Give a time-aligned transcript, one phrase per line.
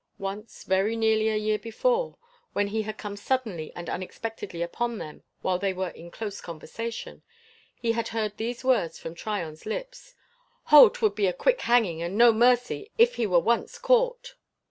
[0.17, 2.17] Once, very nearly a year before,
[2.53, 7.21] when he had come suddenly and unexpectedly upon them while they were in close conversation,
[7.75, 10.15] he had heard these words from Tryon's lips:
[10.63, 10.89] "Ho!
[10.89, 14.33] 'twould be a quick hanging, and no mercy, if he were once caught!"